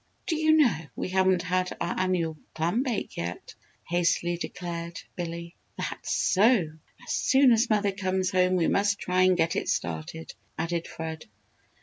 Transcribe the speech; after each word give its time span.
"Do 0.25 0.35
you 0.35 0.53
know, 0.53 0.77
we 0.95 1.09
haven't 1.09 1.43
had 1.43 1.77
our 1.79 1.93
annual 1.95 2.35
clam 2.55 2.81
bake 2.81 3.17
yet?" 3.17 3.53
hastily 3.87 4.35
declared 4.35 4.99
Billy. 5.15 5.53
"That's 5.77 6.11
so! 6.11 6.71
As 7.05 7.13
soon 7.13 7.51
as 7.51 7.69
mother 7.69 7.91
comes 7.91 8.31
home 8.31 8.55
we 8.55 8.65
must 8.65 8.97
try 8.97 9.21
and 9.21 9.37
get 9.37 9.55
it 9.55 9.69
started," 9.69 10.33
added 10.57 10.87
Fred. 10.87 11.25